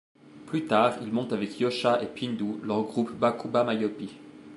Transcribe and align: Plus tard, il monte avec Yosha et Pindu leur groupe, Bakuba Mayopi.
Plus 0.47 0.65
tard, 0.65 0.95
il 1.03 1.11
monte 1.13 1.31
avec 1.31 1.59
Yosha 1.59 2.01
et 2.01 2.07
Pindu 2.07 2.55
leur 2.63 2.81
groupe, 2.81 3.11
Bakuba 3.13 3.63
Mayopi. 3.63 4.09